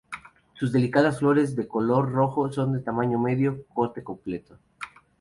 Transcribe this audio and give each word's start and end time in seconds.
Sus 0.55 0.71
delicadas 0.71 1.19
flores 1.19 1.55
de 1.55 1.67
color 1.67 2.11
rojo 2.11 2.51
son 2.51 2.73
de 2.73 2.79
tamaño 2.79 3.19
medio, 3.19 3.63
corte 3.71 4.03
completo. 4.03 4.57